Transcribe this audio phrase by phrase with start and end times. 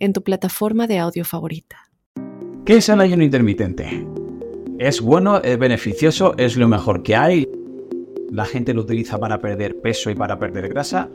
[0.00, 1.76] en tu plataforma de audio favorita.
[2.64, 4.06] ¿Qué es el ayuno intermitente?
[4.78, 5.40] ¿Es bueno?
[5.42, 6.34] ¿Es beneficioso?
[6.38, 7.46] ¿Es lo mejor que hay?
[8.30, 11.10] ¿La gente lo utiliza para perder peso y para perder grasa?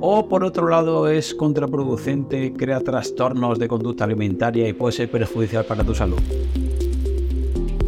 [0.00, 5.64] ¿O por otro lado es contraproducente, crea trastornos de conducta alimentaria y puede ser perjudicial
[5.64, 6.20] para tu salud?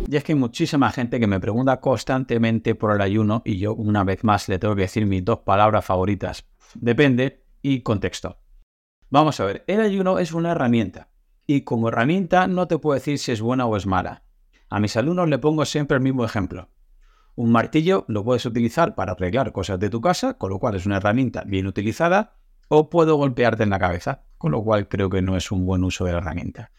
[0.08, 3.74] Y es que hay muchísima gente que me pregunta constantemente por el ayuno y yo
[3.74, 6.46] una vez más le tengo que decir mis dos palabras favoritas.
[6.74, 8.38] Depende y contexto.
[9.08, 11.08] Vamos a ver, el ayuno es una herramienta
[11.46, 14.24] y como herramienta no te puedo decir si es buena o es mala.
[14.68, 16.70] A mis alumnos le pongo siempre el mismo ejemplo.
[17.36, 20.86] Un martillo lo puedes utilizar para arreglar cosas de tu casa, con lo cual es
[20.86, 22.34] una herramienta bien utilizada,
[22.68, 25.84] o puedo golpearte en la cabeza, con lo cual creo que no es un buen
[25.84, 26.72] uso de la herramienta.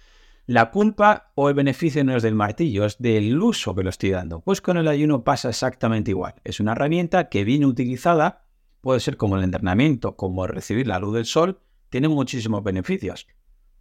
[0.47, 4.09] La culpa o el beneficio no es del martillo, es del uso que lo estoy
[4.09, 4.41] dando.
[4.41, 6.35] Pues con el ayuno pasa exactamente igual.
[6.43, 8.45] Es una herramienta que bien utilizada,
[8.81, 11.61] puede ser como el entrenamiento, como recibir la luz del sol,
[11.97, 13.27] tiene muchísimos beneficios.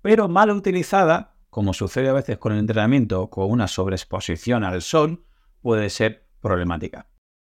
[0.01, 4.81] Pero mal utilizada, como sucede a veces con el entrenamiento o con una sobreexposición al
[4.81, 5.27] sol,
[5.61, 7.11] puede ser problemática.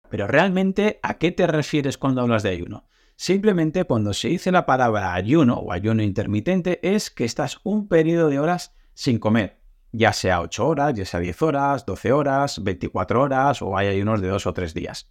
[0.10, 2.90] Pero realmente, ¿a qué te refieres cuando hablas de ayuno?
[3.16, 8.28] Simplemente cuando se dice la palabra ayuno o ayuno intermitente es que estás un periodo
[8.28, 9.62] de horas sin comer,
[9.94, 14.20] ya sea 8 horas, ya sea 10 horas, 12 horas, 24 horas o hay ayunos
[14.20, 15.10] de 2 o 3 días.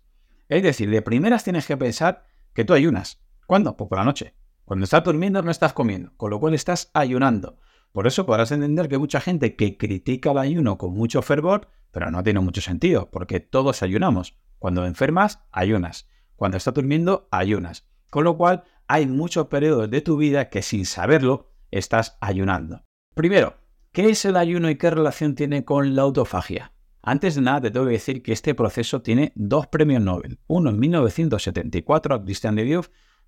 [0.51, 3.23] Es decir, de primeras tienes que pensar que tú ayunas.
[3.47, 3.79] ¿Cuándo?
[3.79, 4.35] Pues por la noche.
[4.69, 7.59] Cuando estás durmiendo no estás comiendo, con lo cual estás ayunando.
[7.91, 12.11] Por eso podrás entender que mucha gente que critica el ayuno con mucho fervor, pero
[12.11, 14.37] no tiene mucho sentido, porque todos ayunamos.
[14.59, 16.07] Cuando enfermas, ayunas.
[16.37, 17.89] Cuando estás durmiendo, ayunas.
[18.11, 22.85] Con lo cual, hay muchos periodos de tu vida que sin saberlo estás ayunando.
[23.15, 23.57] Primero,
[23.91, 26.73] ¿Qué es el ayuno y qué relación tiene con la autofagia?
[27.01, 30.69] Antes de nada te tengo que decir que este proceso tiene dos premios Nobel, uno
[30.69, 32.65] en 1974 a Christian de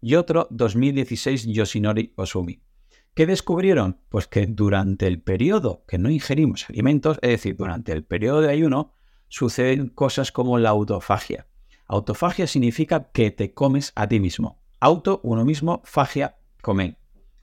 [0.00, 2.62] y otro 2016 Yoshinori Osumi.
[3.14, 4.00] ¿Qué descubrieron?
[4.08, 8.50] Pues que durante el periodo que no ingerimos alimentos, es decir, durante el periodo de
[8.50, 8.94] ayuno,
[9.28, 11.46] suceden cosas como la autofagia.
[11.86, 14.62] Autofagia significa que te comes a ti mismo.
[14.78, 16.96] Auto, uno mismo, fagia, comer.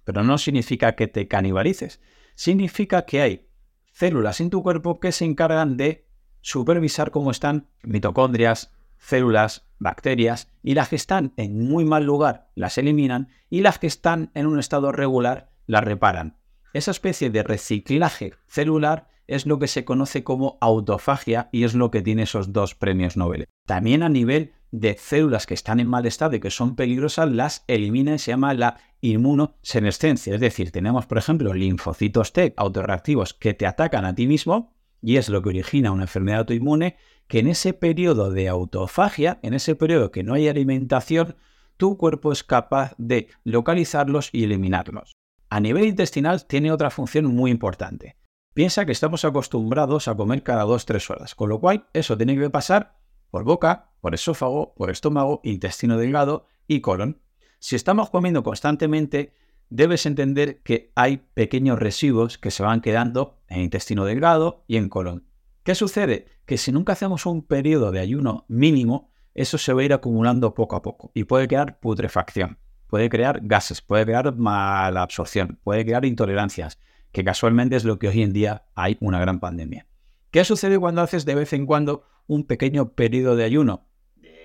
[0.03, 2.00] Pero no significa que te canibalices
[2.35, 3.50] significa que hay
[3.91, 6.07] células en tu cuerpo que se encargan de
[6.41, 12.78] supervisar cómo están mitocondrias, células, bacterias, y las que están en muy mal lugar las
[12.78, 16.38] eliminan y las que están en un estado regular las reparan.
[16.74, 21.91] Esa especie de reciclaje celular es lo que se conoce como autofagia y es lo
[21.91, 23.46] que tiene esos dos premios Nobel.
[23.66, 27.63] También a nivel de células que están en mal estado y que son peligrosas, las
[27.68, 30.36] elimina y se llama la inmunosenescencia.
[30.36, 35.18] Es decir, tenemos, por ejemplo, linfocitos T autorreactivos que te atacan a ti mismo y
[35.18, 39.75] es lo que origina una enfermedad autoinmune, que en ese periodo de autofagia, en ese
[39.75, 41.35] periodo que no hay alimentación,
[41.77, 45.11] tu cuerpo es capaz de localizarlos y eliminarlos.
[45.49, 48.17] A nivel intestinal tiene otra función muy importante.
[48.53, 52.49] Piensa que estamos acostumbrados a comer cada 2-3 horas, con lo cual eso tiene que
[52.49, 52.97] pasar
[53.29, 57.21] por boca, por esófago, por estómago, intestino delgado y colon.
[57.59, 59.33] Si estamos comiendo constantemente,
[59.69, 64.89] debes entender que hay pequeños residuos que se van quedando en intestino delgado y en
[64.89, 65.27] colon.
[65.67, 66.28] ¿Qué sucede?
[66.45, 70.53] Que si nunca hacemos un periodo de ayuno mínimo, eso se va a ir acumulando
[70.53, 72.57] poco a poco y puede crear putrefacción,
[72.88, 76.79] puede crear gases, puede crear mala absorción, puede crear intolerancias,
[77.11, 79.88] que casualmente es lo que hoy en día hay una gran pandemia.
[80.31, 83.89] ¿Qué sucede cuando haces de vez en cuando un pequeño periodo de ayuno?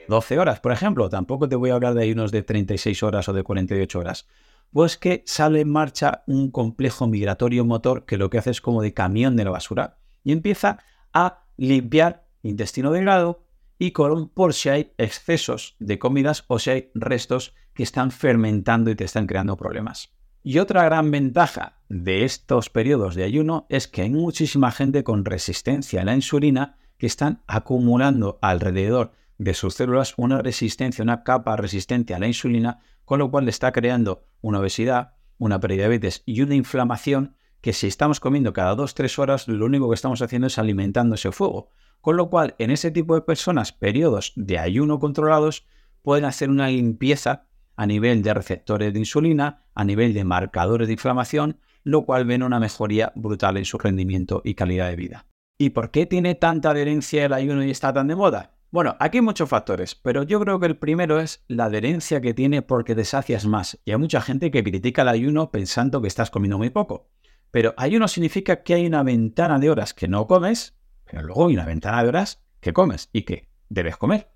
[0.09, 1.09] 12 horas, por ejemplo.
[1.09, 4.27] Tampoco te voy a hablar de ayunos de 36 horas o de 48 horas.
[4.73, 8.83] Pues que sale en marcha un complejo migratorio motor que lo que hace es como
[8.83, 10.81] de camión de la basura y empieza
[11.13, 13.45] a limpiar intestino delgado
[13.79, 18.91] y colon por si hay excesos de comidas o si hay restos que están fermentando
[18.91, 20.13] y te están creando problemas.
[20.45, 25.25] Y otra gran ventaja de estos periodos de ayuno es que hay muchísima gente con
[25.25, 31.57] resistencia a la insulina que están acumulando alrededor de sus células una resistencia, una capa
[31.57, 36.43] resistente a la insulina, con lo cual le está creando una obesidad, una prediabetes y
[36.43, 40.59] una inflamación que si estamos comiendo cada 2-3 horas, lo único que estamos haciendo es
[40.59, 41.71] alimentando ese fuego.
[42.01, 45.65] Con lo cual, en ese tipo de personas, periodos de ayuno controlados
[46.03, 50.95] pueden hacer una limpieza a nivel de receptores de insulina, a nivel de marcadores de
[50.95, 55.27] inflamación, lo cual ven una mejoría brutal en su rendimiento y calidad de vida.
[55.57, 58.57] ¿Y por qué tiene tanta adherencia el ayuno y está tan de moda?
[58.73, 62.35] Bueno, aquí hay muchos factores, pero yo creo que el primero es la adherencia que
[62.35, 63.79] tiene porque te sacias más.
[63.85, 67.11] Y hay mucha gente que critica el ayuno pensando que estás comiendo muy poco.
[67.53, 71.55] Pero ayuno significa que hay una ventana de horas que no comes, pero luego hay
[71.55, 74.33] una ventana de horas que comes y que debes comer.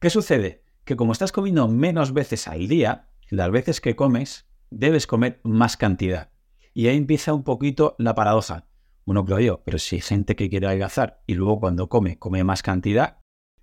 [0.00, 0.64] ¿Qué sucede?
[0.84, 5.76] Que como estás comiendo menos veces al día, las veces que comes, debes comer más
[5.76, 6.32] cantidad.
[6.74, 8.66] Y ahí empieza un poquito la paradoja.
[9.04, 12.62] Bueno, yo, pero si hay gente que quiere adelgazar y luego cuando come, come más
[12.62, 13.18] cantidad,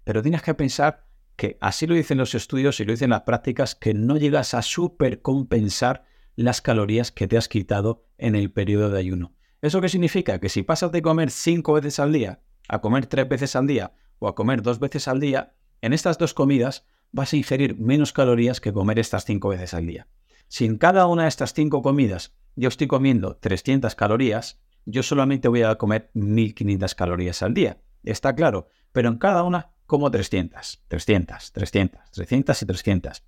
[0.06, 3.76] pero tienes que pensar que así lo dicen los estudios y lo dicen las prácticas,
[3.76, 6.06] que no llegas a supercompensar
[6.44, 9.34] las calorías que te has quitado en el periodo de ayuno.
[9.62, 10.40] ¿Eso qué significa?
[10.40, 13.94] Que si pasas de comer cinco veces al día a comer tres veces al día
[14.20, 18.14] o a comer dos veces al día, en estas dos comidas vas a ingerir menos
[18.14, 20.08] calorías que comer estas cinco veces al día.
[20.48, 25.48] Si en cada una de estas cinco comidas yo estoy comiendo 300 calorías, yo solamente
[25.48, 27.82] voy a comer 1500 calorías al día.
[28.04, 33.24] Está claro, pero en cada una como 300, 300, 300, 300 y 300.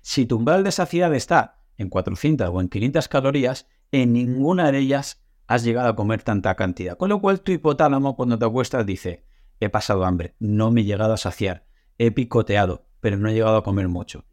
[0.00, 4.78] Si tu umbral de saciedad está en 400 o en 500 calorías, en ninguna de
[4.78, 6.96] ellas has llegado a comer tanta cantidad.
[6.96, 9.24] Con lo cual tu hipotálamo cuando te acuestas dice,
[9.60, 11.66] he pasado hambre, no me he llegado a saciar,
[11.98, 14.24] he picoteado, pero no he llegado a comer mucho.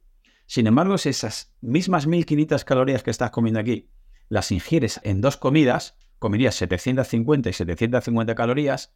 [0.46, 3.92] Sin embargo, si esas mismas 1500 calorías que estás comiendo aquí
[4.30, 8.96] las ingieres en dos comidas, comerías 750 y 750 calorías,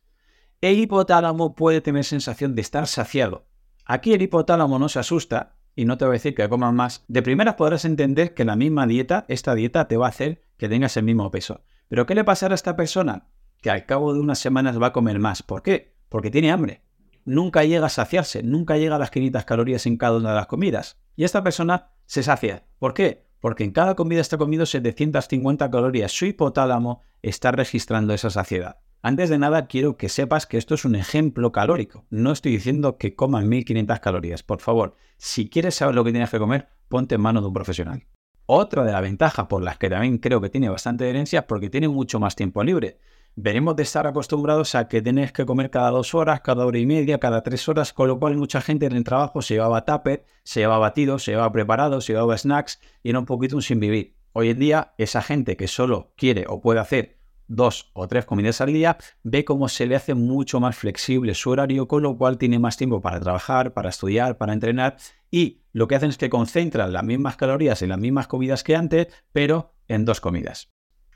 [0.62, 3.46] el hipotálamo puede tener sensación de estar saciado.
[3.86, 7.04] Aquí el hipotálamo no se asusta y no te va a decir que comas más.
[7.08, 10.70] De primeras podrás entender que la misma dieta, esta dieta te va a hacer que
[10.70, 11.62] tengas el mismo peso.
[11.88, 13.28] Pero ¿qué le pasará a esta persona?
[13.62, 15.44] Que al cabo de unas semanas va a comer más.
[15.44, 15.96] ¿Por qué?
[16.10, 16.82] Porque tiene hambre.
[17.26, 20.48] Nunca llega a saciarse, nunca llega a las 500 calorías en cada una de las
[20.48, 21.00] comidas.
[21.16, 22.66] Y esta persona se sacia.
[22.80, 23.28] ¿Por qué?
[23.40, 26.12] Porque en cada comida está comiendo 750 calorías.
[26.12, 28.78] Su hipotálamo está registrando esa saciedad.
[29.06, 32.06] Antes de nada, quiero que sepas que esto es un ejemplo calórico.
[32.10, 34.44] No estoy diciendo que coman 1500 calorías.
[34.44, 37.54] Por favor, si quieres saber lo que tienes que comer, ponte en manos de un
[37.54, 38.08] profesional.
[38.46, 41.70] Otra de las ventajas por las que también creo que tiene bastante herencia es porque
[41.70, 42.98] tiene mucho más tiempo libre.
[43.36, 46.86] Venimos de estar acostumbrados a que tenés que comer cada dos horas, cada hora y
[46.86, 50.24] media, cada tres horas, con lo cual mucha gente en el trabajo se llevaba tupper,
[50.46, 53.82] se llevaba batidos, se llevaba preparados, se llevaba snacks y era un poquito un sin
[53.82, 54.16] vivir.
[54.32, 58.62] Hoy en día, esa gente que solo quiere o puede hacer dos o tres comidas
[58.62, 62.38] al día, ve cómo se le hace mucho más flexible su horario, con lo cual
[62.38, 64.98] tiene más tiempo para trabajar, para estudiar, para entrenar
[65.30, 68.76] y lo que hacen es que concentran las mismas calorías en las mismas comidas que
[68.76, 70.72] antes, pero en dos comidas.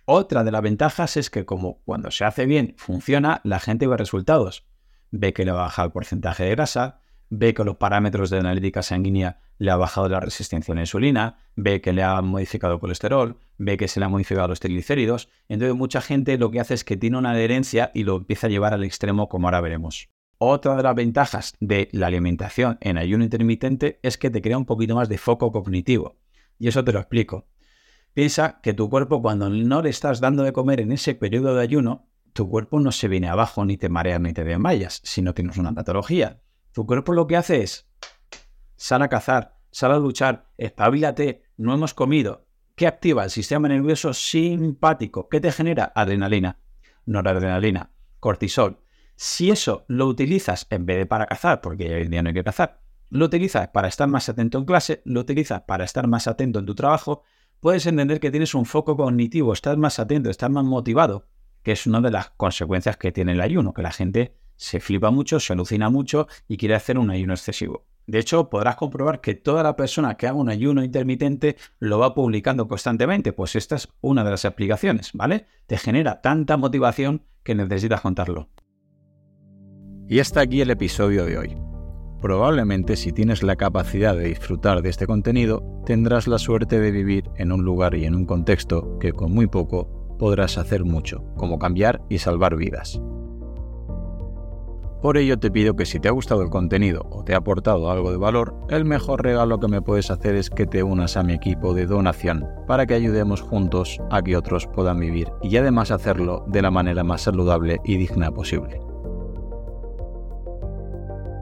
[0.05, 3.95] Otra de las ventajas es que como cuando se hace bien funciona, la gente ve
[3.95, 4.65] resultados.
[5.11, 9.39] Ve que le baja el porcentaje de grasa, ve que los parámetros de analítica sanguínea
[9.57, 13.37] le ha bajado la resistencia a la insulina, ve que le ha modificado el colesterol,
[13.57, 15.29] ve que se le ha modificado los triglicéridos.
[15.49, 18.49] Entonces mucha gente lo que hace es que tiene una adherencia y lo empieza a
[18.49, 20.09] llevar al extremo como ahora veremos.
[20.39, 24.65] Otra de las ventajas de la alimentación en ayuno intermitente es que te crea un
[24.65, 26.17] poquito más de foco cognitivo.
[26.59, 27.47] Y eso te lo explico.
[28.13, 31.63] Piensa que tu cuerpo cuando no le estás dando de comer en ese periodo de
[31.63, 35.33] ayuno, tu cuerpo no se viene abajo ni te mareas ni te desmayas si no
[35.33, 36.39] tienes una patología.
[36.77, 37.89] Tu cuerpo lo que hace es,
[38.75, 42.45] sal a cazar, sal a luchar, espabilate, no hemos comido.
[42.75, 45.27] ¿Qué activa el sistema nervioso simpático?
[45.27, 45.91] ¿Qué te genera?
[45.95, 46.59] Adrenalina,
[47.07, 48.77] noradrenalina, cortisol.
[49.15, 52.35] Si eso lo utilizas en vez de para cazar, porque hoy en día no hay
[52.35, 52.79] que cazar,
[53.09, 56.67] lo utilizas para estar más atento en clase, lo utilizas para estar más atento en
[56.67, 57.23] tu trabajo,
[57.59, 61.25] puedes entender que tienes un foco cognitivo, estás más atento, estás más motivado,
[61.63, 65.11] que es una de las consecuencias que tiene el ayuno, que la gente se flipa
[65.11, 67.85] mucho, se alucina mucho y quiere hacer un ayuno excesivo.
[68.07, 72.15] De hecho, podrás comprobar que toda la persona que haga un ayuno intermitente lo va
[72.15, 75.45] publicando constantemente, pues esta es una de las aplicaciones, ¿vale?
[75.67, 78.49] Te genera tanta motivación que necesitas contarlo.
[80.07, 81.57] Y hasta aquí el episodio de hoy.
[82.21, 87.29] Probablemente si tienes la capacidad de disfrutar de este contenido, tendrás la suerte de vivir
[87.35, 91.59] en un lugar y en un contexto que con muy poco podrás hacer mucho, como
[91.59, 93.01] cambiar y salvar vidas.
[95.01, 97.91] Por ello te pido que si te ha gustado el contenido o te ha aportado
[97.91, 101.23] algo de valor, el mejor regalo que me puedes hacer es que te unas a
[101.23, 105.91] mi equipo de donación para que ayudemos juntos a que otros puedan vivir y además
[105.91, 108.81] hacerlo de la manera más saludable y digna posible.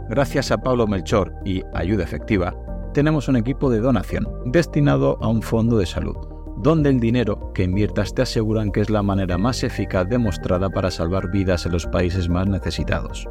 [0.09, 2.53] Gracias a Pablo Melchor y Ayuda Efectiva,
[2.93, 6.15] tenemos un equipo de donación destinado a un fondo de salud
[6.57, 10.89] donde el dinero que inviertas te aseguran que es la manera más eficaz demostrada para
[10.89, 13.27] salvar vidas en los países más necesitados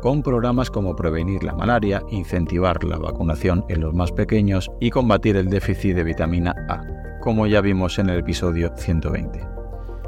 [0.00, 5.36] con programas como prevenir la malaria, incentivar la vacunación en los más pequeños y combatir
[5.36, 6.82] el déficit de vitamina A,
[7.20, 9.40] como ya vimos en el episodio 120.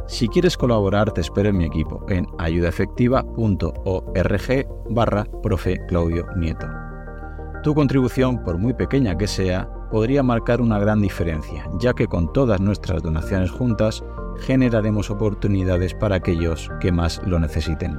[0.06, 6.66] Si quieres colaborar, te espero en mi equipo en ayudaefectiva.org barra profe Claudio Nieto.
[7.62, 12.32] Tu contribución, por muy pequeña que sea, podría marcar una gran diferencia, ya que con
[12.32, 14.02] todas nuestras donaciones juntas
[14.40, 17.98] generaremos oportunidades para aquellos que más lo necesiten.